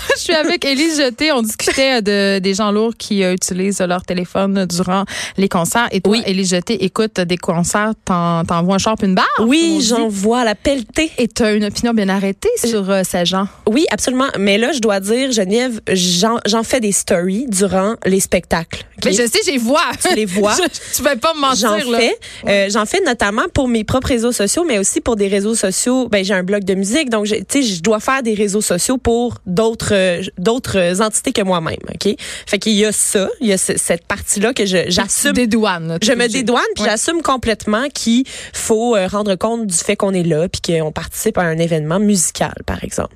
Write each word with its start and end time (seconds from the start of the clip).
Je 0.16 0.20
suis 0.22 0.32
avec 0.34 0.64
Élise 0.64 0.98
Jeté. 0.98 1.32
On 1.32 1.42
discutait 1.42 2.00
de, 2.02 2.38
des 2.38 2.54
gens 2.54 2.70
lourds 2.72 2.94
qui 2.96 3.22
euh, 3.22 3.34
utilisent 3.34 3.80
leur 3.80 4.02
téléphone 4.02 4.64
durant 4.66 5.04
les 5.36 5.48
concerts. 5.48 5.88
Et 5.92 6.00
toi, 6.00 6.12
Oui. 6.12 6.22
Élise 6.26 6.50
Jeté, 6.50 6.84
écoute 6.84 7.20
des 7.20 7.36
concerts, 7.36 7.92
t'en- 8.04 8.44
t'envoies 8.44 8.76
un 8.76 8.78
sharp, 8.78 9.02
une 9.02 9.14
barre. 9.14 9.26
Oui, 9.40 9.72
on 9.74 9.78
dit? 9.78 9.86
j'en 9.86 10.08
vois 10.08 10.44
la 10.44 10.54
pelletée. 10.54 11.10
Et 11.18 11.28
t'as 11.28 11.54
une 11.54 11.64
opinion 11.64 11.92
bien 11.92 12.08
arrêtée 12.08 12.48
sur 12.64 12.90
euh, 12.90 13.02
ces 13.08 13.24
gens? 13.26 13.46
Oui, 13.68 13.84
absolument. 13.90 14.28
Mais 14.38 14.58
là, 14.58 14.72
je 14.72 14.80
dois 14.80 15.00
dire, 15.00 15.32
Geneviève, 15.32 15.80
j'en 15.92 16.62
fais 16.62 16.80
des 16.80 16.92
stories 16.92 17.46
durant 17.48 17.94
les 18.04 18.20
spectacles. 18.20 18.84
Mais 19.04 19.12
je 19.12 19.22
sais, 19.26 19.40
j'ai 19.44 19.58
vois. 19.58 19.80
Tu 20.02 20.14
les 20.14 20.24
vois. 20.24 20.54
Je- 20.54 20.96
tu 20.96 21.02
vas 21.02 21.16
pas 21.16 21.34
me 21.34 21.40
mentir, 21.40 21.78
J'en 21.78 21.98
fais, 21.98 22.16
euh, 22.48 22.68
j'en 22.70 22.86
fais 22.86 23.00
notamment 23.04 23.44
pour 23.52 23.68
mes 23.68 23.84
propres 23.84 24.08
réseaux 24.08 24.32
sociaux, 24.32 24.64
mais 24.66 24.78
aussi 24.78 25.00
pour 25.00 25.16
des 25.16 25.28
réseaux 25.28 25.54
sociaux. 25.54 26.08
Ben 26.08 26.24
j'ai 26.24 26.34
un 26.34 26.42
blog 26.42 26.64
de 26.64 26.74
musique, 26.74 27.10
donc 27.10 27.26
tu 27.48 27.62
je 27.62 27.82
dois 27.82 28.00
faire 28.00 28.22
des 28.22 28.34
réseaux 28.34 28.60
sociaux 28.60 28.96
pour 28.98 29.34
d'autres 29.46 29.85
euh, 29.92 30.22
d'autres 30.38 31.00
entités 31.02 31.32
que 31.32 31.42
moi-même. 31.42 31.76
Ok, 31.94 32.14
fait 32.46 32.58
qu'il 32.58 32.72
y 32.74 32.84
a 32.84 32.92
ça, 32.92 33.28
il 33.40 33.48
y 33.48 33.52
a 33.52 33.58
ce- 33.58 33.76
cette 33.76 34.06
partie-là 34.06 34.52
que 34.54 34.64
je 34.66 34.84
j'assume. 34.88 35.32
dédouanes. 35.32 35.88
là, 35.88 35.98
Je 36.02 36.12
me 36.12 36.28
dédouane, 36.28 36.62
puis 36.74 36.84
Ouais. 36.84 36.90
j'assume 36.90 37.22
complètement 37.22 37.88
qu'il 37.92 38.24
faut 38.52 38.96
euh, 38.96 39.06
rendre 39.06 39.34
compte 39.36 39.66
du 39.66 39.76
fait 39.76 39.96
qu'on 39.96 40.12
est 40.14 40.22
là, 40.22 40.48
puis 40.48 40.60
qu'on 40.60 40.92
participe 40.92 41.38
à 41.38 41.42
un 41.42 41.58
événement 41.58 41.98
musical, 41.98 42.54
par 42.66 42.82
exemple. 42.84 43.14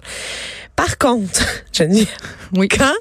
Par 0.76 0.98
contre, 0.98 1.40
Geneviève, 1.72 2.06
Oui. 2.56 2.68
quand 2.68 2.94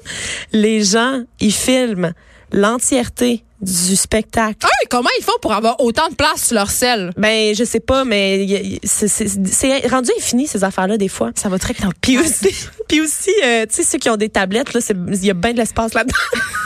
les 0.52 0.82
gens 0.84 1.22
ils 1.40 1.52
filment 1.52 2.12
l'entièreté 2.52 3.42
du 3.60 3.96
spectacle 3.96 4.56
Ah 4.64 4.68
comment 4.88 5.08
ils 5.18 5.24
font 5.24 5.32
pour 5.42 5.52
avoir 5.52 5.80
autant 5.80 6.08
de 6.08 6.14
place 6.14 6.46
sur 6.46 6.54
leur 6.54 6.70
selle? 6.70 7.12
ben, 7.16 7.54
je 7.54 7.64
sais 7.64 7.80
pas, 7.80 8.04
mais 8.04 8.78
c'est- 8.84 9.86
rendu 9.88 10.10
infini, 10.18 10.46
ces 10.46 10.64
affaires-là, 10.64 10.96
des 10.98 11.08
fois. 11.08 11.30
Ça 11.34 11.48
va 11.48 11.58
très 11.58 11.74
le 11.74 11.92
Puis 12.00 12.18
aussi, 12.18 12.54
puis 12.88 13.00
aussi 13.00 13.30
euh, 13.44 13.66
tu 13.66 13.76
sais, 13.76 13.82
ceux 13.82 13.98
qui 13.98 14.08
ont 14.10 14.16
des 14.16 14.28
tablettes, 14.28 14.70
il 14.90 15.24
y 15.24 15.30
a 15.30 15.34
bien 15.34 15.52
de 15.52 15.58
l'espace 15.58 15.94
là-dedans. 15.94 16.14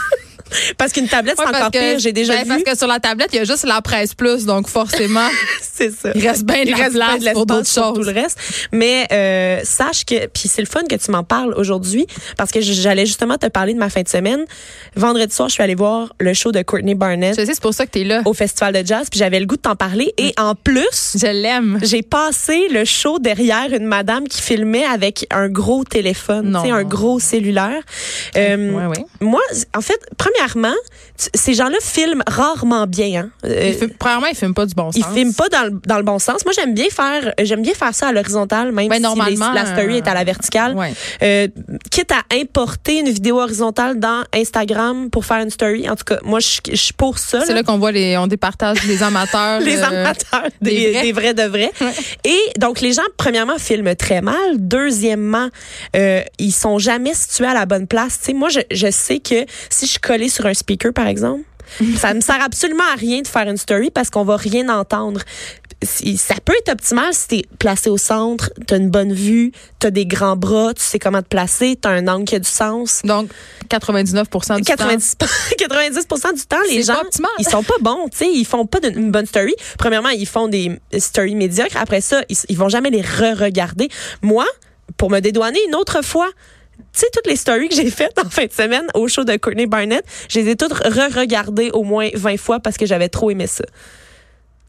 Parce 0.77 0.91
qu'une 0.91 1.07
tablette, 1.07 1.37
Ouais, 1.39 1.45
c'est 1.49 1.55
encore 1.55 1.71
que- 1.71 1.77
pire, 1.91 1.99
j'ai 1.99 2.11
déjà 2.13 2.33
ben, 2.35 2.43
vu. 2.43 2.49
Parce 2.49 2.63
que 2.63 2.77
sur 2.77 2.87
la 2.87 2.99
tablette, 2.99 3.29
il 3.33 3.37
y 3.37 3.39
a 3.39 3.43
juste 3.43 3.65
la 3.65 3.81
presse 3.81 4.13
plus, 4.13 4.45
donc 4.45 4.67
forcément, 4.67 5.27
C'est 5.61 5.91
ça. 5.91 6.09
il 6.15 6.27
reste 6.27 6.43
bien 6.43 6.63
de 6.63 6.69
Il 6.69 6.71
la 6.71 6.77
reste 6.77 6.93
place 6.95 7.19
de 7.19 7.31
pour 7.31 7.45
d'autres 7.45 7.73
pour 7.73 7.93
tout 7.93 8.03
choses. 8.03 8.07
le 8.07 8.13
reste. 8.21 8.37
Mais 8.71 9.05
euh, 9.11 9.59
sache 9.63 10.05
que, 10.05 10.27
puis 10.27 10.47
c'est 10.47 10.61
le 10.61 10.67
fun 10.67 10.83
que 10.89 10.95
tu 10.95 11.11
m'en 11.11 11.23
parles 11.23 11.53
aujourd'hui, 11.57 12.05
parce 12.37 12.51
que 12.51 12.61
j'allais 12.61 13.05
justement 13.05 13.37
te 13.37 13.47
parler 13.47 13.73
de 13.73 13.79
ma 13.79 13.89
fin 13.89 14.01
de 14.01 14.07
semaine. 14.07 14.45
Vendredi 14.95 15.33
soir, 15.33 15.49
je 15.49 15.53
suis 15.55 15.63
allée 15.63 15.75
voir 15.75 16.13
le 16.19 16.33
show 16.33 16.51
de 16.51 16.61
Courtney 16.61 16.95
Barnett 16.95 17.35
Je 17.39 17.45
sais, 17.45 17.53
c'est 17.53 17.61
pour 17.61 17.73
ça 17.73 17.85
que 17.85 17.91
t'es 17.91 18.03
là. 18.03 18.21
au 18.25 18.33
Festival 18.33 18.73
de 18.73 18.85
Jazz, 18.85 19.07
puis 19.09 19.19
j'avais 19.19 19.39
le 19.39 19.45
goût 19.45 19.55
de 19.57 19.61
t'en 19.61 19.75
parler. 19.75 20.13
Et 20.17 20.33
en 20.37 20.55
plus, 20.55 21.15
Je 21.15 21.27
l'aime. 21.27 21.79
J'ai 21.83 22.01
passé 22.01 22.67
le 22.71 22.85
show 22.85 23.19
derrière 23.19 23.67
une 23.73 23.85
madame 23.85 24.27
qui 24.27 24.41
filmait 24.41 24.85
avec 24.85 25.27
un 25.31 25.49
gros 25.49 25.83
téléphone, 25.83 26.49
Non. 26.49 26.61
tu 26.61 26.67
sais, 26.69 26.73
un 26.73 26.83
gros 26.83 27.19
cellulaire. 27.19 27.81
Euh, 28.37 28.71
Ouais, 28.75 28.85
ouais. 28.87 29.05
Moi, 29.21 29.41
en 29.75 29.81
fait, 29.81 29.99
premièrement, 30.47 30.75
tu- 31.17 31.29
ces 31.33 31.53
gens-là 31.53 31.77
filment 31.81 32.23
rarement 32.27 32.87
bien. 32.87 33.21
Hein. 33.23 33.29
Euh, 33.45 33.69
Il 33.69 33.73
fume- 33.75 33.93
premièrement, 33.97 34.27
il 34.27 34.35
filme 34.35 34.53
pas 34.53 34.65
du 34.65 34.73
bon 34.75 34.91
sens. 34.91 34.95
ils 34.97 35.13
filment 35.15 35.33
pas 35.33 35.49
dans 35.49 35.63
le, 35.63 35.79
dans 35.85 35.97
le 35.97 36.03
bon 36.03 36.19
sens. 36.19 36.43
Moi, 36.45 36.53
j'aime 36.55 36.73
bien 36.73 36.87
faire, 36.91 37.33
j'aime 37.41 37.61
bien 37.61 37.73
faire 37.73 37.93
ça 37.95 38.09
à 38.09 38.11
l'horizontale, 38.11 38.71
même 38.71 38.87
Ben, 38.89 38.95
si 38.95 39.01
normalement, 39.01 39.51
les- 39.51 39.59
la 39.59 39.65
story 39.65 39.97
est 39.97 40.07
à 40.07 40.13
la 40.13 40.23
verticale. 40.23 40.75
Ouais. 40.75 40.93
Euh, 41.23 41.47
quitte 41.91 42.11
à 42.11 42.23
importer 42.35 42.99
une 42.99 43.09
vidéo 43.09 43.39
horizontale 43.41 43.99
dans 43.99 44.23
Instagram 44.33 45.09
pour 45.09 45.25
faire 45.25 45.37
une 45.41 45.49
story. 45.49 45.89
En 45.89 45.95
tout 45.95 46.03
cas, 46.05 46.19
moi, 46.23 46.39
je 46.39 46.57
je 46.69 46.75
suis 46.75 46.93
pour 46.93 47.17
ça. 47.19 47.41
C'est 47.41 47.49
là. 47.49 47.55
là 47.55 47.63
qu'on 47.63 47.77
voit 47.77 47.91
les, 47.91 48.17
on 48.17 48.27
départage 48.27 48.83
les 48.83 49.01
amateurs. 49.03 49.59
les 49.61 49.77
euh, 49.77 49.85
amateurs 49.85 50.43
des 50.61 50.71
des, 50.71 50.91
vrais. 50.91 51.01
des 51.01 51.11
vrais 51.11 51.33
de 51.33 51.43
vrais. 51.43 51.71
Et 52.23 52.39
donc 52.59 52.81
les 52.81 52.93
gens 52.93 53.01
premièrement 53.17 53.57
filment 53.57 53.95
très 53.95 54.21
mal, 54.21 54.35
deuxièmement 54.57 55.49
euh, 55.95 56.21
ils 56.39 56.51
sont 56.51 56.77
jamais 56.79 57.13
situés 57.13 57.45
à 57.47 57.53
la 57.53 57.65
bonne 57.65 57.87
place. 57.87 58.19
Tu 58.19 58.25
sais 58.27 58.33
moi 58.33 58.49
je, 58.49 58.59
je 58.71 58.89
sais 58.91 59.19
que 59.19 59.45
si 59.69 59.85
je 59.87 59.99
collée 59.99 60.29
sur 60.35 60.45
un 60.45 60.53
speaker 60.53 60.93
par 60.93 61.07
exemple, 61.07 61.43
ça 61.97 62.13
me 62.13 62.21
sert 62.21 62.41
absolument 62.41 62.83
à 62.93 62.95
rien 62.95 63.21
de 63.21 63.27
faire 63.27 63.47
une 63.47 63.57
story 63.57 63.91
parce 63.91 64.09
qu'on 64.09 64.23
va 64.23 64.37
rien 64.37 64.69
entendre. 64.69 65.21
Ça 65.83 66.35
peut 66.43 66.53
être 66.57 66.71
optimal 66.71 67.13
si 67.13 67.27
t'es 67.27 67.41
placé 67.59 67.89
au 67.89 67.97
centre, 67.97 68.49
t'as 68.65 68.77
une 68.77 68.89
bonne 68.89 69.13
vue, 69.13 69.51
t'as 69.77 69.91
des 69.91 70.05
grands 70.05 70.35
bras, 70.35 70.73
tu 70.73 70.81
sais 70.81 70.99
comment 70.99 71.21
te 71.21 71.27
placer, 71.27 71.77
t'as 71.79 71.91
un 71.91 72.07
angle 72.07 72.25
qui 72.25 72.35
a 72.35 72.39
du 72.39 72.49
sens. 72.49 73.01
Donc, 73.03 73.29
99 73.69 74.23
du 74.23 74.39
temps. 74.39 74.57
90, 74.63 75.15
90% 75.59 76.33
du 76.35 76.45
temps, 76.45 76.57
les 76.69 76.81
gens, 76.81 76.93
pas 76.95 77.29
ils 77.37 77.47
sont 77.47 77.61
pas 77.61 77.75
bons, 77.81 78.07
tu 78.09 78.17
sais, 78.17 78.31
ils 78.31 78.45
font 78.45 78.65
pas 78.65 78.79
une 78.87 79.11
bonne 79.11 79.25
story. 79.25 79.53
Premièrement, 79.77 80.09
ils 80.09 80.25
font 80.25 80.47
des 80.47 80.79
stories 80.97 81.35
médiocres. 81.35 81.77
Après 81.77 82.01
ça, 82.01 82.23
ils, 82.29 82.37
ils 82.49 82.57
vont 82.57 82.69
jamais 82.69 82.89
les 82.89 83.01
re-regarder. 83.01 83.89
Moi, 84.21 84.45
pour 84.97 85.11
me 85.11 85.19
dédouaner 85.19 85.59
une 85.67 85.75
autre 85.75 86.03
fois, 86.03 86.29
tu 86.77 87.01
sais, 87.01 87.07
toutes 87.13 87.27
les 87.27 87.35
stories 87.35 87.69
que 87.69 87.75
j'ai 87.75 87.89
faites 87.89 88.17
en 88.25 88.29
fin 88.29 88.45
de 88.45 88.51
semaine 88.51 88.87
au 88.93 89.07
show 89.07 89.23
de 89.23 89.35
Courtney 89.37 89.65
Barnett, 89.65 90.05
je 90.29 90.39
les 90.39 90.51
ai 90.51 90.55
toutes 90.55 90.73
re-regardées 90.73 91.71
au 91.71 91.83
moins 91.83 92.09
20 92.13 92.37
fois 92.37 92.59
parce 92.59 92.77
que 92.77 92.85
j'avais 92.85 93.09
trop 93.09 93.31
aimé 93.31 93.47
ça. 93.47 93.65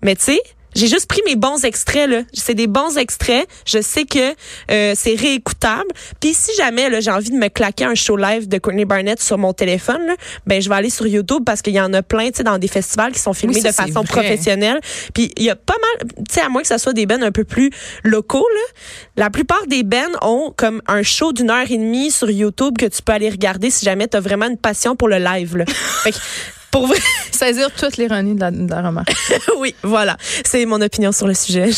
Mais 0.02 0.16
tu 0.16 0.24
sais, 0.24 0.40
j'ai 0.76 0.86
juste 0.86 1.08
pris 1.08 1.20
mes 1.26 1.36
bons 1.36 1.64
extraits 1.64 2.08
là. 2.08 2.22
C'est 2.32 2.54
des 2.54 2.66
bons 2.66 2.96
extraits. 2.96 3.48
Je 3.64 3.80
sais 3.80 4.04
que 4.04 4.34
euh, 4.70 4.92
c'est 4.94 5.14
réécoutable. 5.14 5.88
Puis 6.20 6.34
si 6.34 6.54
jamais 6.56 6.88
là 6.90 7.00
j'ai 7.00 7.10
envie 7.10 7.30
de 7.30 7.36
me 7.36 7.48
claquer 7.48 7.84
un 7.84 7.94
show 7.94 8.16
live 8.16 8.46
de 8.46 8.58
Courtney 8.58 8.84
Barnett 8.84 9.20
sur 9.20 9.38
mon 9.38 9.52
téléphone, 9.52 10.06
là, 10.06 10.14
ben 10.46 10.60
je 10.60 10.68
vais 10.68 10.74
aller 10.74 10.90
sur 10.90 11.06
YouTube 11.06 11.42
parce 11.44 11.62
qu'il 11.62 11.74
y 11.74 11.80
en 11.80 11.92
a 11.92 12.02
plein, 12.02 12.28
tu 12.28 12.36
sais, 12.36 12.44
dans 12.44 12.58
des 12.58 12.68
festivals 12.68 13.12
qui 13.12 13.18
sont 13.18 13.32
filmés 13.32 13.54
Oui, 13.54 13.60
ça, 13.62 13.70
de 13.70 13.74
façon 13.74 14.02
vrai. 14.02 14.22
professionnelle. 14.22 14.80
Puis 15.14 15.32
il 15.36 15.44
y 15.44 15.50
a 15.50 15.56
pas 15.56 15.74
mal, 15.74 16.08
tu 16.28 16.34
sais, 16.34 16.40
à 16.40 16.48
moins 16.48 16.62
que 16.62 16.68
ça 16.68 16.78
soit 16.78 16.92
des 16.92 17.06
bands 17.06 17.22
un 17.22 17.32
peu 17.32 17.44
plus 17.44 17.70
locaux 18.04 18.46
là, 18.54 18.80
la 19.16 19.30
plupart 19.30 19.66
des 19.66 19.82
bands 19.82 19.96
ont 20.22 20.52
comme 20.56 20.82
un 20.86 21.02
show 21.02 21.32
d'une 21.32 21.50
heure 21.50 21.70
et 21.70 21.78
demie 21.78 22.10
sur 22.10 22.30
YouTube 22.30 22.76
que 22.78 22.86
tu 22.86 23.02
peux 23.02 23.12
aller 23.12 23.30
regarder 23.30 23.70
si 23.70 23.84
jamais 23.84 24.08
tu 24.08 24.16
as 24.16 24.20
vraiment 24.20 24.46
une 24.46 24.58
passion 24.58 24.96
pour 24.96 25.08
le 25.08 25.18
live. 25.18 25.56
Là. 25.56 25.64
Fait 26.02 26.12
que, 26.12 26.16
pour 26.76 26.86
vrai, 26.88 26.98
Saisir 27.30 27.70
toute 27.72 27.96
l'ironie 27.96 28.34
de 28.34 28.40
la, 28.40 28.50
de 28.50 28.68
la 28.68 28.82
remarque. 28.82 29.14
oui, 29.58 29.74
voilà. 29.82 30.16
C'est 30.44 30.66
mon 30.66 30.80
opinion 30.82 31.10
sur 31.10 31.26
le 31.26 31.32
sujet. 31.32 31.70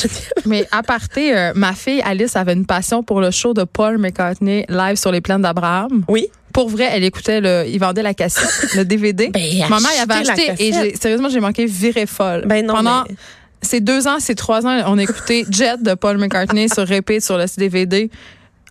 Mais 0.45 0.67
à 0.73 0.83
parté, 0.83 1.37
euh, 1.37 1.53
ma 1.55 1.73
fille 1.73 2.01
Alice 2.05 2.35
avait 2.35 2.53
une 2.55 2.67
passion 2.67 3.05
pour 3.05 3.21
le 3.21 3.31
show 3.31 3.55
de 3.55 3.63
Paul 3.63 3.99
McCartney 3.99 4.65
live 4.69 4.97
sur 4.97 5.13
les 5.13 5.21
plaines 5.21 5.43
d'Abraham. 5.43 6.05
Oui. 6.09 6.27
Pour 6.53 6.69
vrai, 6.69 6.89
elle 6.93 7.05
écoutait 7.05 7.41
le, 7.41 7.65
il 7.69 7.79
vendait 7.79 8.03
la 8.03 8.15
cassette, 8.15 8.75
le 8.75 8.85
DVD. 8.85 9.29
Ben, 9.33 9.69
Maman, 9.69 9.89
il 9.95 10.11
avait 10.11 10.29
acheté 10.29 10.67
et 10.67 10.97
sérieusement, 11.01 11.29
j'ai 11.29 11.41
manqué 11.41 11.67
virée 11.67 12.07
folle. 12.07 12.43
Ben 12.47 12.67
non, 12.67 12.75
Pendant 12.75 13.05
mais- 13.09 13.15
ces 13.63 13.81
deux 13.81 14.09
ans, 14.09 14.19
ces 14.19 14.35
trois 14.35 14.67
ans, 14.67 14.83
on 14.87 14.99
a 14.99 15.03
écouté 15.03 15.45
Jet 15.49 15.81
de 15.81 15.95
Paul 15.95 16.19
McCartney 16.19 16.69
sur 16.69 16.89
repeat 16.89 17.23
sur 17.23 17.39
le 17.39 17.45
DVD 17.57 18.11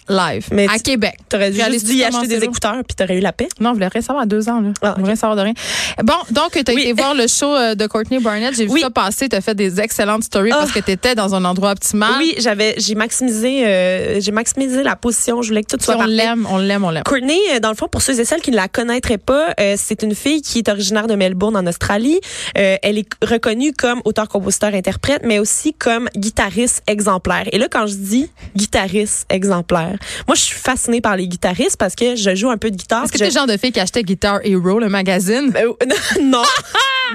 live 0.10 0.48
Mais 0.52 0.68
à 0.68 0.80
Québec. 0.80 1.16
T'aurais 1.30 1.52
juste 1.54 1.86
dû 1.86 1.94
y 1.94 2.04
acheter 2.04 2.28
des 2.28 2.44
écouteurs 2.44 2.76
puis 2.88 2.96
t'aurais 2.96 3.18
eu 3.18 3.22
la 3.22 3.34
paix. 3.34 3.48
Non, 3.60 3.70
je 3.72 3.76
voulais 3.76 3.88
rien 3.88 4.02
savoir 4.02 4.24
à 4.24 4.26
deux 4.26 4.48
ans. 4.50 4.62
Là. 4.62 4.70
Ah, 4.82 4.96
rien 5.02 5.16
savoir 5.16 5.36
de 5.36 5.42
rien. 5.42 5.54
Bon, 6.04 6.14
donc, 6.32 6.52
tu 6.52 6.60
as 6.60 6.74
Oui. 6.74 6.82
été 6.84 6.94
voir 6.94 7.14
le 7.14 7.28
show 7.28 7.54
euh, 7.56 7.76
de 7.76 7.88
Courtney 7.88 8.20
Barnett. 8.20 8.56
J'ai 8.56 8.66
vu 8.66 8.72
Oui. 8.72 8.82
ça 8.82 8.90
passer. 8.90 9.30
Tu 9.30 9.36
as 9.36 9.42
fait 9.42 9.56
des 9.56 9.80
excellentes 9.80 10.24
stories 10.24 10.52
Ah. 10.54 10.58
parce 10.60 10.72
que 10.72 10.80
tu 10.80 10.92
étais 10.92 11.16
dans 11.16 11.36
un 11.36 11.44
endroit 11.46 11.72
optimal. 11.72 12.12
Oui, 12.20 12.36
j'avais, 12.40 12.76
j'ai 12.78 12.96
maximisé, 12.96 13.66
euh, 13.68 14.20
j'ai 14.22 14.32
maximisé 14.32 14.84
la 14.84 14.96
position. 14.96 15.42
Je 15.42 15.50
voulais 15.50 15.64
que 15.64 15.70
tout 15.72 15.78
Puis 15.78 15.86
soit 15.86 15.96
on 15.96 16.00
parfait. 16.00 16.14
l'aime, 16.14 16.48
on 16.50 16.58
l'aime, 16.58 16.84
on 16.84 16.90
l'aime. 16.90 17.04
Courtney, 17.04 17.40
euh, 17.54 17.60
dans 17.60 17.70
le 17.70 17.76
fond, 17.76 17.88
pour 17.88 18.02
ceux 18.02 18.20
et 18.20 18.26
celles 18.26 18.42
qui 18.42 18.52
ne 18.52 18.56
la 18.56 18.68
connaîtraient 18.68 19.18
pas, 19.18 19.54
euh, 19.60 19.76
c'est 19.78 20.04
une 20.04 20.16
fille 20.16 20.42
qui 20.42 20.60
est 20.60 20.70
originaire 20.70 21.08
de 21.08 21.16
Melbourne, 21.16 21.56
en 21.58 21.66
Australie. 21.68 22.20
Euh, 22.58 22.76
elle 22.82 22.98
est 22.98 23.08
reconnue 23.24 23.74
comme 23.74 24.02
auteur-compositeur-interprète, 24.06 25.22
mais 25.24 25.40
aussi 25.40 25.74
comme 25.74 26.10
guitariste 26.16 26.84
exemplaire. 26.88 27.44
Et 27.52 27.58
là, 27.58 27.68
quand 27.70 27.88
je 27.88 27.96
dis 27.96 28.30
guitariste 28.56 29.26
exemplaire, 29.30 29.97
moi, 30.28 30.36
je 30.36 30.42
suis 30.42 30.58
fascinée 30.60 31.02
par 31.02 31.16
les 31.18 31.28
guitaristes 31.28 31.78
parce 31.78 31.96
que 31.96 32.16
je 32.16 32.36
joue 32.36 32.50
un 32.50 32.58
peu 32.58 32.72
de 32.72 32.76
guitare. 32.76 33.04
Est-ce 33.04 33.12
que 33.12 33.18
t'es 33.18 33.26
je- 33.26 33.30
le 33.30 33.36
genre 33.36 33.48
de 33.48 33.58
fille 33.58 33.72
qui 33.72 33.80
achetait 33.80 34.04
Guitar 34.04 34.40
Hero, 34.44 34.80
le 34.80 34.90
magazine? 34.90 35.52
Euh, 35.56 35.74
non, 36.22 36.44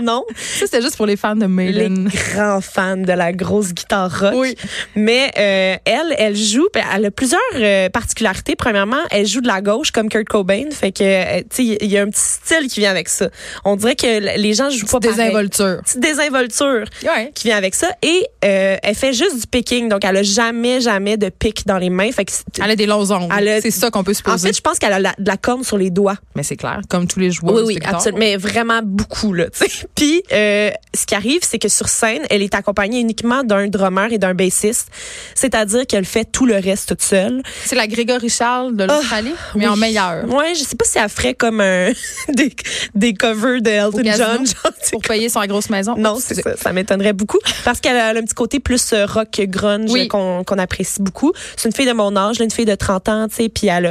non. 0.02 0.24
Ça, 0.36 0.66
c'était 0.66 0.82
juste 0.82 0.96
pour 0.96 1.06
les 1.06 1.16
fans 1.16 1.36
de 1.36 1.42
Les 1.42 1.48
Maiden. 1.48 2.10
grands 2.34 2.60
fans 2.60 2.96
de 2.96 3.12
la 3.12 3.32
grosse 3.32 3.72
guitare 3.74 4.10
rock. 4.20 4.32
Oui. 4.36 4.54
Mais 4.96 5.30
euh, 5.38 5.76
elle, 5.84 6.14
elle 6.18 6.36
joue, 6.36 6.66
ben, 6.72 6.82
elle 6.94 7.06
a 7.06 7.10
plusieurs 7.10 7.40
euh, 7.56 7.88
particularités. 7.90 8.56
Premièrement, 8.56 9.02
elle 9.10 9.26
joue 9.26 9.40
de 9.40 9.46
la 9.48 9.60
gauche 9.60 9.90
comme 9.90 10.08
Kurt 10.08 10.26
Cobain, 10.28 10.64
fait 10.72 10.92
que 10.92 11.02
euh, 11.02 11.40
tu 11.50 11.66
sais, 11.68 11.78
il 11.80 11.90
y 11.90 11.98
a 11.98 12.02
un 12.02 12.08
petit 12.08 12.20
style 12.20 12.68
qui 12.68 12.80
vient 12.80 12.90
avec 12.90 13.08
ça. 13.08 13.28
On 13.64 13.76
dirait 13.76 13.96
que 13.96 14.36
les 14.38 14.54
gens 14.54 14.70
jouent 14.70 14.86
pas 14.86 15.00
pareil. 15.00 15.16
Désinvolture. 15.16 15.80
Petite 15.84 16.00
désinvolture 16.00 16.84
Ouais. 17.04 17.30
qui 17.34 17.48
vient 17.48 17.56
avec 17.56 17.74
ça 17.74 17.88
et 18.02 18.26
euh, 18.44 18.76
elle 18.82 18.94
fait 18.94 19.12
juste 19.12 19.38
du 19.40 19.46
picking, 19.46 19.88
donc 19.88 20.04
elle 20.04 20.16
a 20.16 20.22
jamais 20.22 20.80
jamais 20.80 21.16
de 21.16 21.28
pic 21.28 21.66
dans 21.66 21.78
les 21.78 21.90
mains. 21.90 22.10
Fait 22.12 22.24
que 22.24 22.32
Elle 22.62 22.70
des 22.76 22.86
longs 22.86 23.10
ongles. 23.10 23.32
A- 23.32 23.60
C'est 23.60 23.70
ça 23.70 23.90
qu'on 23.90 24.04
peut 24.04 24.12
en 24.12 24.14
supposer. 24.14 24.48
fait, 24.48 24.54
je 24.56 24.60
pense 24.60 24.78
qu'elle 24.78 24.92
a 24.92 24.98
la- 25.00 25.14
de 25.18 25.26
la 25.28 25.36
corne 25.36 25.64
sur 25.64 25.78
les 25.78 25.90
doigts. 25.90 26.16
Mais 26.36 26.42
c'est 26.42 26.56
clair, 26.56 26.80
comme 26.88 27.06
tous 27.06 27.18
les 27.20 27.30
joueurs. 27.30 27.54
Oui, 27.54 27.62
oui, 27.64 27.78
absolument. 27.84 28.18
Mais 28.18 28.36
vraiment 28.36 28.80
beaucoup, 28.82 29.32
là. 29.32 29.46
tu 29.50 29.66
sais. 29.68 29.86
Puis, 29.94 30.22
euh, 30.32 30.70
ce 30.94 31.06
qui 31.06 31.14
arrive, 31.14 31.40
c'est 31.42 31.58
que 31.58 31.68
sur 31.68 31.88
scène, 31.88 32.22
elle 32.30 32.42
est 32.42 32.54
accompagnée 32.54 33.00
uniquement 33.00 33.42
d'un 33.44 33.68
drummer 33.68 34.12
et 34.12 34.18
d'un 34.18 34.34
bassiste. 34.34 34.88
C'est-à-dire 35.34 35.86
qu'elle 35.86 36.04
fait 36.04 36.24
tout 36.24 36.46
le 36.46 36.56
reste 36.56 36.88
toute 36.88 37.02
seule. 37.02 37.42
C'est 37.64 37.76
la 37.76 37.86
Grégory 37.86 38.28
Charles 38.28 38.76
de 38.76 38.84
l'Australie, 38.84 39.32
mais 39.54 39.66
en 39.66 39.76
meilleur. 39.76 40.24
Ouais, 40.32 40.54
je 40.54 40.62
sais 40.62 40.76
pas 40.76 40.84
si 40.84 40.98
elle 40.98 41.08
ferait 41.08 41.34
comme 41.34 41.60
un, 41.60 41.92
des, 42.28 42.54
des 42.94 43.14
covers 43.14 43.60
de 43.62 43.70
Elton 43.70 44.02
John. 44.04 44.46
genre, 44.46 44.72
Pour 44.90 45.02
payer 45.02 45.28
sa 45.28 45.46
grosse 45.46 45.70
maison. 45.70 45.94
Non, 45.96 46.18
c'est 46.20 46.34
ça. 46.34 46.56
Ça 46.56 46.72
m'étonnerait 46.72 47.12
beaucoup. 47.12 47.38
Parce 47.64 47.80
qu'elle 47.80 47.96
a 47.96 48.08
un 48.08 48.14
petit 48.22 48.34
côté 48.34 48.60
plus 48.60 48.92
euh, 48.92 49.06
rock 49.06 49.40
grunge 49.48 49.90
Oui. 49.90 50.08
qu'on 50.08 50.42
apprécie 50.58 51.00
beaucoup. 51.02 51.32
C'est 51.56 51.68
une 51.68 51.74
fille 51.74 51.86
de 51.86 51.92
mon 51.92 52.14
âge, 52.16 52.38
là, 52.38 52.44
une 52.44 52.50
fille 52.50 52.61
de 52.64 52.74
30 52.74 53.08
ans, 53.08 53.28
tu 53.28 53.36
sais, 53.36 53.48
puis 53.48 53.68
elle, 53.68 53.86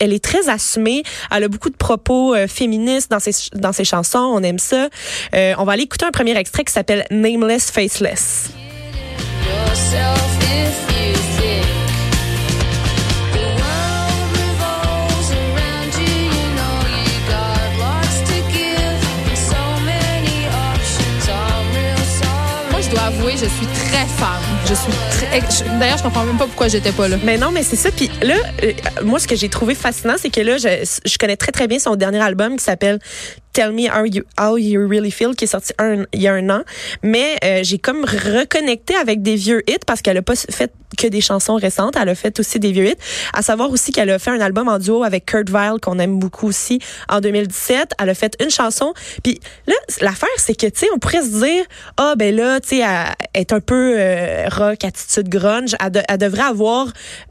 est 0.00 0.24
très 0.24 0.48
assumée. 0.48 1.02
Elle 1.30 1.44
a 1.44 1.48
beaucoup 1.48 1.70
de 1.70 1.76
propos 1.76 2.34
euh, 2.34 2.46
féministes 2.46 3.10
dans 3.10 3.20
ses, 3.20 3.32
dans 3.54 3.72
ses 3.72 3.84
chansons. 3.84 4.18
On 4.18 4.42
aime 4.42 4.58
ça. 4.58 4.88
Euh, 5.34 5.54
on 5.58 5.64
va 5.64 5.72
aller 5.72 5.82
écouter 5.82 6.06
un 6.06 6.10
premier 6.10 6.36
extrait 6.36 6.64
qui 6.64 6.72
s'appelle 6.72 7.04
Nameless 7.10 7.70
Faceless. 7.70 8.50
Avouer, 23.06 23.32
je 23.32 23.46
suis 23.46 23.66
très 23.66 24.06
fan. 24.18 24.40
Je 24.68 24.74
suis 24.74 24.92
très. 25.10 25.40
je- 25.40 25.78
D'ailleurs, 25.78 25.98
je 25.98 26.02
comprends 26.02 26.24
même 26.24 26.36
pas 26.38 26.46
pourquoi 26.46 26.68
j'étais 26.68 26.92
pas 26.92 27.08
là. 27.08 27.16
Mais 27.24 27.38
non, 27.38 27.50
mais 27.52 27.62
c'est 27.62 27.76
ça. 27.76 27.90
Puis 27.90 28.10
là, 28.22 28.34
euh, 28.64 28.72
moi, 29.04 29.18
ce 29.18 29.26
que 29.28 29.36
j'ai 29.36 29.48
trouvé 29.48 29.74
fascinant, 29.74 30.14
c'est 30.20 30.30
que 30.30 30.40
là, 30.40 30.58
je, 30.58 30.68
je 31.04 31.18
connais 31.18 31.36
très, 31.36 31.52
très 31.52 31.68
bien 31.68 31.78
son 31.78 31.94
dernier 31.96 32.20
album 32.20 32.56
qui 32.56 32.64
s'appelle 32.64 32.98
Tell 33.56 33.72
Me 33.72 33.88
How 33.88 34.04
You, 34.04 34.22
How 34.38 34.58
you 34.58 34.86
Really 34.86 35.10
Feel, 35.10 35.34
qui 35.34 35.44
est 35.44 35.48
sorti 35.48 35.72
un, 35.78 36.04
il 36.12 36.20
y 36.20 36.28
a 36.28 36.34
un 36.34 36.50
an. 36.50 36.60
Mais 37.02 37.38
euh, 37.42 37.60
j'ai 37.62 37.78
comme 37.78 38.04
reconnecté 38.04 38.94
avec 38.96 39.22
des 39.22 39.36
vieux 39.36 39.62
hits 39.66 39.78
parce 39.86 40.02
qu'elle 40.02 40.18
a 40.18 40.22
pas 40.22 40.34
fait 40.36 40.70
que 40.98 41.06
des 41.06 41.20
chansons 41.22 41.54
récentes. 41.56 41.94
Elle 42.00 42.10
a 42.10 42.14
fait 42.14 42.38
aussi 42.38 42.58
des 42.60 42.70
vieux 42.72 42.86
hits. 42.88 42.94
À 43.32 43.40
savoir 43.40 43.70
aussi 43.70 43.92
qu'elle 43.92 44.10
a 44.10 44.18
fait 44.18 44.30
un 44.30 44.40
album 44.40 44.68
en 44.68 44.78
duo 44.78 45.04
avec 45.04 45.24
Kurt 45.24 45.48
Vile, 45.48 45.78
qu'on 45.80 45.98
aime 45.98 46.18
beaucoup 46.18 46.48
aussi, 46.48 46.80
en 47.08 47.20
2017. 47.20 47.92
Elle 47.98 48.10
a 48.10 48.14
fait 48.14 48.34
une 48.42 48.50
chanson. 48.50 48.92
Puis 49.24 49.40
là, 49.66 49.74
l'affaire, 50.02 50.28
c'est 50.36 50.54
que, 50.54 50.66
tu 50.66 50.80
sais, 50.80 50.86
on 50.94 50.98
pourrait 50.98 51.22
se 51.22 51.38
dire, 51.42 51.64
ah, 51.96 52.14
ben 52.16 52.34
là, 52.36 52.60
tu 52.60 52.68
sais, 52.68 52.78
elle 53.32 53.40
est 53.40 53.52
un 53.54 53.60
peu 53.60 53.94
euh, 53.98 54.48
rock, 54.50 54.84
attitude 54.84 55.28
grunge. 55.30 55.74
Elle, 55.82 55.90
de- 55.92 56.02
elle 56.08 56.18
devrait 56.18 56.42
avoir 56.42 56.88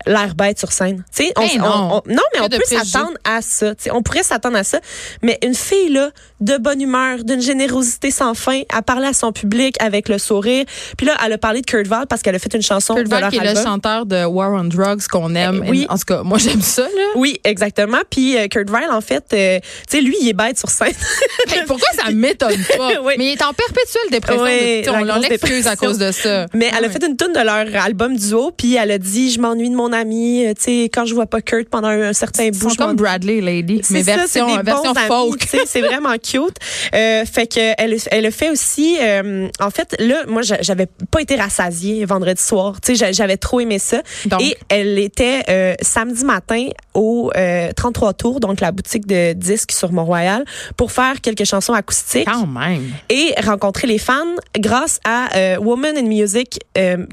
l'air 0.07 0.33
bête 0.35 0.57
sur 0.59 0.71
scène. 0.71 1.03
Tu 1.15 1.25
sais, 1.25 1.33
on, 1.37 1.41
Ben 1.41 1.57
non. 1.59 1.65
on- 1.67 1.95
on- 1.97 2.13
non, 2.13 2.21
mais 2.33 2.39
Que 2.39 2.45
on 2.45 2.49
peut 2.49 2.63
s'attendre 2.65 3.17
à 3.23 3.41
ça. 3.41 3.75
tu 3.75 3.83
sais. 3.83 3.91
on 3.91 4.01
pourrait 4.01 4.23
s'attendre 4.23 4.57
à 4.57 4.63
ça. 4.63 4.79
Mais 5.21 5.37
une 5.43 5.55
fille, 5.55 5.89
là, 5.89 6.09
de 6.41 6.57
bonne 6.57 6.81
humeur, 6.81 7.23
d'une 7.23 7.41
générosité 7.41 8.11
sans 8.11 8.33
fin, 8.33 8.61
à 8.73 8.81
parler 8.81 9.07
à 9.07 9.13
son 9.13 9.31
public 9.31 9.75
avec 9.79 10.09
le 10.09 10.17
sourire. 10.17 10.65
Puis 10.97 11.07
là, 11.07 11.13
elle 11.25 11.31
a 11.33 11.37
parlé 11.37 11.61
de 11.61 11.65
Kurt 11.65 11.85
Vile 11.87 12.05
parce 12.09 12.21
qu'elle 12.21 12.35
a 12.35 12.39
fait 12.39 12.53
une 12.53 12.61
chanson 12.61 12.93
Kurt 12.95 13.07
Vile, 13.07 13.19
leur 13.21 13.29
qui 13.29 13.37
est 13.37 13.53
le 13.53 13.61
chanteur 13.61 14.05
de 14.05 14.25
War 14.25 14.51
on 14.51 14.65
Drugs 14.65 15.07
qu'on 15.09 15.33
aime. 15.35 15.61
Eh 15.65 15.69
oui. 15.69 15.85
En 15.89 15.97
tout 15.97 16.03
cas, 16.05 16.23
moi, 16.23 16.37
j'aime 16.37 16.61
ça, 16.61 16.81
là. 16.83 17.03
Oui, 17.15 17.39
exactement. 17.45 17.99
Puis 18.09 18.37
euh, 18.37 18.47
Kurt 18.47 18.69
Vile, 18.69 18.89
en 18.91 19.01
fait, 19.01 19.23
euh, 19.33 19.59
tu 19.89 19.97
sais, 19.97 20.01
lui, 20.01 20.15
il 20.21 20.27
est 20.29 20.33
bête 20.33 20.59
sur 20.59 20.69
scène. 20.69 20.91
Hey, 21.53 21.61
pourquoi 21.67 21.87
ça 21.93 22.11
m'étonne 22.11 22.61
pas? 22.77 22.89
Oui. 23.03 23.13
Mais 23.17 23.25
il 23.27 23.31
est 23.33 23.41
en 23.43 23.53
perpétuelle 23.53 24.09
dépression. 24.11 24.43
Oui, 24.43 24.81
de- 24.81 24.89
on 24.89 25.05
grosse 25.05 25.29
l'excuse 25.29 25.67
à 25.67 25.75
cause 25.75 25.97
de 25.97 26.11
ça. 26.11 26.47
Mais 26.53 26.69
elle 26.77 26.83
a 26.85 26.89
fait 26.89 27.03
une 27.05 27.15
tune 27.15 27.33
de 27.33 27.39
leur 27.39 27.83
album 27.83 28.15
duo, 28.17 28.51
puis 28.55 28.75
elle 28.75 28.91
a 28.91 28.97
dit, 28.97 29.31
je 29.31 29.39
m'ennuie 29.39 29.69
de 29.69 29.75
mon 29.75 29.93
ami. 29.93 30.45
euh, 30.45 30.53
Tu 30.53 30.63
sais, 30.63 30.83
quand 30.93 31.05
je 31.05 31.13
vois 31.13 31.27
pas 31.27 31.41
Kurt 31.41 31.69
pendant 31.69 31.87
un 31.89 32.13
certain 32.13 32.49
bout, 32.49 32.69
je 32.71 32.75
comme. 32.77 32.95
Bradley 32.95 33.41
Lady, 33.41 33.81
C'est 33.83 33.93
mais 33.93 34.03
ça, 34.03 34.15
version, 34.17 34.47
c'est 34.55 34.63
version 34.63 34.93
folk. 35.07 35.47
c'est 35.65 35.81
vraiment 35.81 36.04
cute. 36.17 36.57
Euh, 36.93 37.25
fait 37.25 37.47
que 37.47 37.73
elle, 37.77 37.95
elle 38.11 38.25
a 38.25 38.31
fait 38.31 38.49
aussi. 38.49 38.97
euh, 39.01 39.47
en 39.59 39.69
fait, 39.69 39.95
là, 39.99 40.23
moi, 40.27 40.41
j'a- 40.41 40.61
j'avais 40.61 40.87
pas 41.11 41.21
été 41.21 41.35
rassasiée 41.35 42.05
vendredi 42.05 42.41
soir. 42.41 42.79
Tu 42.81 42.91
sais, 42.91 42.95
j'a- 42.95 43.11
j'avais 43.11 43.37
trop 43.37 43.59
aimé 43.59 43.79
ça. 43.79 44.01
Donc? 44.25 44.41
Et 44.41 44.55
elle 44.69 44.97
était 44.99 45.41
euh, 45.49 45.73
samedi 45.81 46.23
matin 46.25 46.67
au 46.93 47.31
euh, 47.35 47.71
33 47.75 48.13
Tours, 48.13 48.39
donc 48.39 48.59
la 48.61 48.71
boutique 48.71 49.05
de 49.07 49.33
disques 49.33 49.71
sur 49.71 49.91
Mont-Royal, 49.91 50.45
pour 50.77 50.91
faire 50.91 51.19
quelques 51.21 51.45
chansons 51.45 51.73
acoustiques 51.73 52.27
Quand 52.31 52.47
même. 52.47 52.83
et 53.09 53.33
rencontrer 53.43 53.87
les 53.87 53.97
fans 53.97 54.13
grâce 54.57 54.99
à 55.03 55.59
Women 55.59 55.97
in 55.97 56.03
Music 56.03 56.59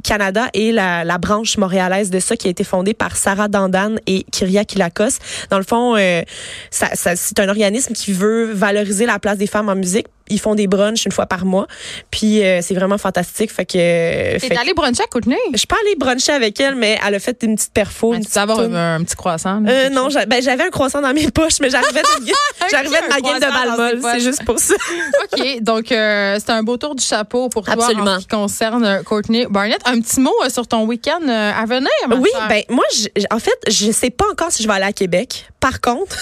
Canada 0.04 0.48
et 0.54 0.72
la, 0.72 1.04
la 1.04 1.18
branche 1.18 1.56
montréalaise 1.56 2.10
de 2.10 2.20
ça 2.20 2.36
qui 2.36 2.46
a 2.48 2.50
été 2.50 2.64
fondée 2.64 2.94
par 2.94 3.16
Sarah 3.16 3.48
Dandan 3.48 3.96
et 4.06 4.24
Kyria 4.30 4.64
Kilakos. 4.64 5.18
Dans 5.50 5.58
le 5.58 5.64
fond, 5.64 5.96
ça, 6.70 6.88
ça- 6.94 7.16
c'est 7.16 7.38
un 7.40 7.48
organisme 7.48 7.92
qui 7.94 8.12
veut 8.12 8.52
valoriser 8.52 8.81
la 9.06 9.18
place 9.18 9.38
des 9.38 9.46
femmes 9.46 9.68
en 9.68 9.74
musique. 9.76 10.06
Ils 10.28 10.40
font 10.40 10.54
des 10.54 10.66
brunchs 10.66 11.04
une 11.04 11.12
fois 11.12 11.26
par 11.26 11.44
mois. 11.44 11.66
Puis 12.10 12.42
euh, 12.42 12.60
c'est 12.62 12.74
vraiment 12.74 12.96
fantastique. 12.96 13.50
Fait 13.52 13.66
que, 13.66 13.72
fait 13.72 14.38
T'es 14.40 14.48
que- 14.54 14.60
allé 14.60 14.72
bruncher 14.72 15.02
à 15.02 15.06
Courtenay? 15.06 15.36
je 15.52 15.58
suis 15.58 15.66
pas 15.66 15.76
allée 15.84 15.94
bruncher 15.96 16.32
avec 16.32 16.58
elle, 16.60 16.74
mais 16.74 16.98
elle 17.06 17.14
a 17.16 17.18
fait 17.18 17.36
une 17.42 17.56
petite 17.56 17.72
perfo. 17.72 18.12
Ah, 18.14 18.16
une 18.16 18.24
Tu 18.24 18.38
avoir 18.38 18.60
un, 18.60 18.94
un 18.96 19.02
petit 19.04 19.16
croissant? 19.16 19.62
Euh, 19.66 19.90
non, 19.90 20.08
ben, 20.28 20.42
j'avais 20.42 20.64
un 20.64 20.70
croissant 20.70 21.02
dans 21.02 21.12
mes 21.12 21.30
poches, 21.34 21.58
mais 21.60 21.68
j'arrivais 21.68 22.00
de, 22.02 22.32
j'arrivais 22.70 23.00
de 23.02 23.08
ma 23.08 23.20
game 23.20 23.40
de 23.40 24.00
poches? 24.00 24.12
C'est 24.14 24.20
juste 24.20 24.44
pour 24.44 24.58
ça. 24.58 24.74
OK, 25.32 25.60
donc 25.60 25.92
euh, 25.92 26.38
c'est 26.38 26.50
un 26.52 26.62
beau 26.62 26.76
tour 26.78 26.94
du 26.94 27.04
chapeau 27.04 27.48
pour 27.50 27.64
toi 27.64 27.74
Absolument. 27.74 28.12
en 28.12 28.16
ce 28.16 28.20
qui 28.22 28.28
concerne 28.28 28.84
euh, 28.86 29.02
Courtney 29.02 29.46
Barnett. 29.50 29.80
Un 29.84 30.00
petit 30.00 30.20
mot 30.20 30.32
euh, 30.44 30.48
sur 30.48 30.66
ton 30.66 30.84
week-end 30.86 31.20
euh, 31.28 31.52
à 31.54 31.64
venir, 31.66 31.90
ma 32.08 32.14
Oui, 32.16 32.30
chère. 32.32 32.48
ben 32.48 32.62
moi, 32.70 32.84
en 33.30 33.38
fait, 33.38 33.58
je 33.68 33.90
sais 33.90 34.10
pas 34.10 34.24
encore 34.30 34.50
si 34.50 34.62
je 34.62 34.68
vais 34.68 34.74
aller 34.74 34.84
à 34.86 34.92
Québec. 34.92 35.48
Par 35.62 35.80
contre, 35.80 36.14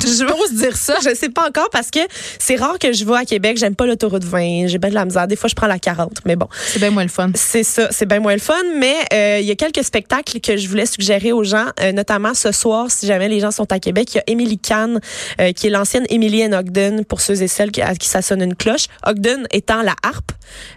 je 0.00 0.06
J'ose 0.28 0.52
dire 0.52 0.76
ça. 0.76 0.94
je 1.02 1.14
sais 1.14 1.30
pas 1.30 1.48
encore 1.48 1.68
parce 1.70 1.90
que 1.90 1.98
c'est 2.38 2.54
rare 2.56 2.78
que 2.78 2.92
je 2.92 3.04
vais 3.04 3.16
à 3.16 3.24
Québec. 3.24 3.56
J'aime 3.58 3.74
pas 3.74 3.86
l'autoroute 3.86 4.22
20. 4.24 4.66
J'ai 4.68 4.78
bien 4.78 4.90
de 4.90 4.94
la 4.94 5.04
misère. 5.04 5.26
Des 5.26 5.36
fois, 5.36 5.48
je 5.48 5.54
prends 5.54 5.66
la 5.66 5.78
40. 5.78 6.18
Mais 6.26 6.36
bon, 6.36 6.46
C'est 6.66 6.78
bien 6.78 6.90
moins 6.90 7.02
le 7.02 7.08
fun. 7.08 7.30
c'est 7.34 7.64
ça. 7.64 7.88
C'est 7.90 8.06
bien 8.06 8.20
moins 8.20 8.34
le 8.34 8.38
fun. 8.40 8.54
Mais 8.78 8.94
euh, 9.12 9.38
il 9.40 9.46
y 9.46 9.50
a 9.50 9.54
quelques 9.56 9.82
spectacles 9.82 10.38
que 10.40 10.56
je 10.56 10.68
voulais 10.68 10.86
suggérer 10.86 11.32
aux 11.32 11.42
gens, 11.44 11.66
euh, 11.80 11.92
notamment 11.92 12.34
ce 12.34 12.52
soir, 12.52 12.90
si 12.90 13.06
jamais 13.06 13.28
les 13.28 13.40
gens 13.40 13.50
sont 13.50 13.72
à 13.72 13.78
Québec. 13.80 14.10
Il 14.12 14.16
y 14.16 14.20
a 14.20 14.24
Émilie 14.26 14.58
Kahn, 14.58 15.00
euh, 15.40 15.52
qui 15.52 15.66
est 15.68 15.70
l'ancienne 15.70 16.04
Emily 16.10 16.42
N. 16.42 16.54
Ogden, 16.54 17.04
pour 17.06 17.20
ceux 17.22 17.42
et 17.42 17.48
celles 17.48 17.70
qui- 17.72 17.82
à 17.82 17.94
qui 17.94 18.08
ça 18.08 18.20
sonne 18.22 18.42
une 18.42 18.54
cloche. 18.54 18.86
Ogden 19.06 19.46
étant 19.50 19.82
la 19.82 19.94
harpe. 20.02 20.32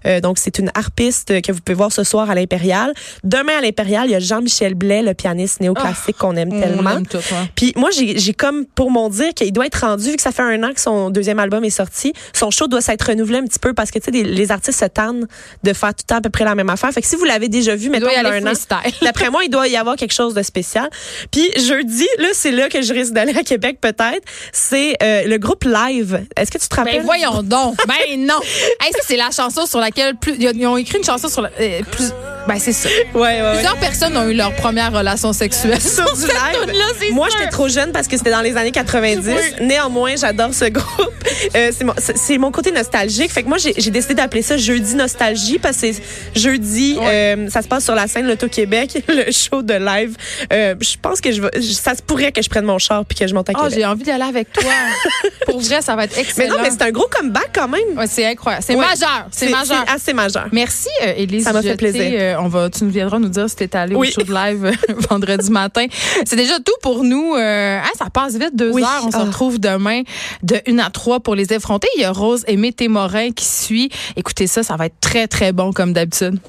Euh, 0.06 0.22
donc, 0.22 0.38
c'est 0.40 0.58
une 0.60 0.72
harpiste 0.76 1.42
que 1.42 1.52
vous 1.52 1.60
pouvez 1.60 1.76
voir 1.76 1.92
ce 1.92 2.04
soir 2.04 2.30
à 2.30 2.36
l'Impérial. 2.36 2.94
Demain, 3.24 3.58
à 3.58 3.62
l'Impérial, 3.62 4.08
il 4.08 4.12
y 4.12 4.16
a 4.16 4.20
Jean-Michel 4.20 4.74
Blais, 4.76 5.02
le 5.02 5.14
pianiste 5.14 5.60
néoclassique 5.60 6.18
qu'on 6.18 6.36
aime 6.38 6.54
On 6.54 6.60
tellement. 6.62 7.04
tout, 7.04 7.18
ouais. 7.18 7.24
Puis 7.56 7.65
moi, 7.76 7.90
j'ai 7.92 8.34
comme 8.34 8.66
pour 8.66 8.92
mon 8.92 9.10
dire 9.10 9.34
qu'il 9.34 9.52
doit 9.54 9.66
être 9.66 9.82
rendu, 9.86 10.10
vu 10.12 10.16
que 10.16 10.22
ça 10.22 10.32
fait 10.32 10.42
un 10.42 10.62
an 10.64 10.74
que 10.74 10.82
son 10.82 11.10
deuxième 11.10 11.40
album 11.40 11.64
est 11.64 11.70
sorti, 11.70 12.14
son 12.34 12.52
show 12.52 12.68
doit 12.68 12.82
s'être 12.82 13.08
renouvelé 13.08 13.40
un 13.40 13.44
petit 13.46 13.60
peu 13.60 13.74
parce 13.74 13.92
que, 13.92 14.00
tu 14.00 14.12
sais, 14.12 14.24
les 14.24 14.52
artistes 14.52 14.80
se 14.80 14.86
tannent 14.86 15.28
de 15.64 15.74
faire 15.74 15.90
tout 15.90 16.04
le 16.04 16.08
temps 16.08 16.18
à 16.18 16.22
peu 16.22 16.30
près 16.30 16.44
la 16.46 16.56
même 16.56 16.70
affaire. 16.70 16.92
Fait 16.92 17.02
que 17.02 17.08
si 17.08 17.16
vous 17.16 17.26
l'avez 17.26 17.50
déjà 17.50 17.76
vu, 17.76 17.86
Il 17.86 17.92
mettons, 17.92 18.06
doit 18.06 18.14
y 18.14 18.18
il 18.18 18.24
y 18.24 18.26
a 18.26 18.34
un 18.34 18.46
an. 18.46 18.54
D'après 19.02 19.30
moi, 19.30 19.44
il 19.44 19.50
doit 19.50 19.68
y 19.68 19.78
avoir 19.78 19.96
quelque 19.96 20.14
chose 20.14 20.34
de 20.34 20.42
spécial. 20.44 20.90
Puis 21.32 21.50
jeudi, 21.58 22.08
là, 22.20 22.28
c'est 22.34 22.52
là 22.52 22.70
que 22.70 22.82
je 22.82 22.94
risque 22.94 23.14
d'aller 23.14 23.36
à 23.38 23.44
Québec 23.44 23.78
peut-être. 23.82 24.24
C'est 24.52 24.96
euh, 25.02 25.24
le 25.26 25.38
groupe 25.38 25.64
Live. 25.64 26.26
Est-ce 26.36 26.52
que 26.52 26.58
tu 26.58 26.68
te 26.68 26.76
rappelles? 26.76 26.98
Ben 27.00 27.04
voyons 27.06 27.42
donc. 27.44 27.78
Ben 27.88 28.20
non. 28.20 28.40
Hey, 28.82 28.92
ça, 28.92 29.00
c'est 29.06 29.18
la 29.18 29.32
chanson 29.32 29.66
sur 29.66 29.80
laquelle 29.80 30.16
plus, 30.16 30.36
ils 30.40 30.66
ont- 30.68 30.78
écrit 30.78 30.98
une 30.98 31.04
chanson 31.04 31.30
sur 31.30 31.42
la, 31.42 31.50
euh, 31.60 31.82
plus, 31.92 32.12
ben 32.48 32.58
c'est 32.60 32.74
ça. 32.74 32.90
Ouais, 33.14 33.22
ouais, 33.22 33.42
ouais. 33.42 33.52
Plusieurs 33.54 33.78
personnes 33.80 34.16
ont 34.18 34.28
eu 34.28 34.34
leur 34.34 34.54
première 34.56 34.92
relation 34.92 35.32
sexuelle 35.34 35.82
sur 35.82 36.04
du 36.16 36.22
live. 36.26 37.14
Moi, 37.14 37.28
j'étais 37.32 37.50
trop 37.56 37.70
jeune 37.70 37.92
parce 37.94 38.08
que 38.08 38.18
c'était 38.18 38.32
dans 38.32 38.42
les 38.42 38.58
années 38.58 38.72
90. 38.72 39.30
Néanmoins, 39.62 40.16
j'adore 40.18 40.54
ce 40.54 40.66
groupe. 40.78 41.14
Euh, 41.56 41.72
c'est 41.76 41.84
mon, 41.86 41.94
c'est- 41.98 42.18
c'est 42.18 42.38
mon 42.38 42.52
côté 42.52 42.72
nostalgique. 42.72 43.32
Fait 43.32 43.44
que 43.44 43.48
moi, 43.48 43.58
j'ai 43.58 43.74
j'ai 43.78 43.92
décidé 43.92 44.14
d'appeler 44.14 44.42
ça 44.42 44.58
Jeudi 44.58 44.96
Nostalgie 44.96 45.58
parce 45.60 45.78
que 45.78 45.94
c'est 45.94 46.02
jeudi, 46.36 46.98
euh, 47.02 47.50
ça 47.50 47.62
se 47.62 47.68
passe 47.68 47.84
sur 47.86 47.96
la 47.96 48.08
scène 48.08 48.28
L'Auto-Québec, 48.28 49.04
le 49.08 49.32
show 49.32 49.62
de 49.62 49.74
live. 49.74 50.16
Euh, 50.52 50.76
je 50.82 50.96
pense 51.02 51.22
que 51.22 51.32
je 51.32 51.42
vais, 51.42 51.50
je- 51.56 51.72
ça 51.74 51.96
se 51.96 52.02
pourrait 52.02 52.32
que 52.32 52.42
je 52.42 52.50
prenne 52.50 52.66
mon 52.66 52.78
char 52.78 53.06
puis 53.06 53.18
que 53.18 53.26
je 53.28 53.34
monte 53.34 53.50
à 53.50 53.54
Oh, 53.56 53.60
Québec. 53.64 53.74
j'ai 53.78 53.86
envie 53.86 54.04
d'aller 54.04 54.24
avec 54.24 54.52
toi. 54.52 54.72
Pour 55.46 55.62
vrai, 55.62 55.82
ça 55.82 55.96
va 55.96 56.04
être 56.06 56.16
mais 56.16 56.22
excellent. 56.24 56.58
non, 56.58 56.62
mais 56.62 56.72
c'est 56.72 56.82
un 56.82 56.92
gros 56.92 57.08
comeback 57.10 57.52
quand 57.54 57.68
même. 57.70 57.98
Ouais, 57.98 58.08
c'est 58.08 58.26
incroyable. 58.26 58.64
C'est 58.68 58.76
Ouais. 58.76 58.86
majeur. 58.86 59.28
C'est 59.32 59.50
majeur. 59.50 59.84
C'est 59.88 59.94
assez 59.94 60.14
majeur. 60.14 60.48
Merci, 60.52 60.90
Élise. 61.18 61.44
Ça 61.46 61.54
m'a 61.54 61.62
fait 61.62 61.78
plaisir. 61.78 62.38
On 62.42 62.48
va, 62.50 62.70
tu 62.70 62.84
nous 62.84 62.90
viendras 62.92 63.20
nous 63.20 63.30
dire 63.30 63.50
si 63.50 63.56
t'es 63.56 63.76
allée 63.78 63.96
Oui. 63.96 64.10
au 64.10 64.12
show 64.12 64.24
de 64.28 64.34
live 64.34 64.72
vendredi 65.10 65.50
matin. 65.52 65.86
C'est 66.26 66.36
déjà 66.36 66.58
tout 66.60 66.74
pour 66.82 67.04
nous. 67.04 67.36
Euh, 67.46 67.80
ah, 67.84 67.90
ça 67.98 68.10
passe 68.10 68.34
vite, 68.36 68.56
deux 68.56 68.72
Oui. 68.72 68.82
heures. 68.84 69.04
On 69.06 69.12
se 69.12 69.18
Ah. 69.18 69.24
retrouve 69.24 69.60
demain 69.60 70.02
de 70.44 70.56
1 70.68 70.80
à 70.80 70.90
3 70.90 71.20
pour 71.20 71.36
les 71.36 71.54
effronter. 71.54 71.88
Il 71.96 72.02
y 72.02 72.04
a 72.06 72.12
Rose 72.12 72.44
et 72.48 72.58
Témorin 72.74 73.32
qui 73.32 73.46
suit. 73.46 73.90
Écoutez 74.16 74.48
ça, 74.48 74.64
ça 74.64 74.76
va 74.76 74.88
être 74.88 75.00
très, 75.00 75.28
très 75.28 75.52
bon 75.52 75.72
comme 75.72 75.94
d'habitude. 75.94 76.40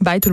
Bye 0.00 0.20
tout 0.20 0.28
le 0.28 0.32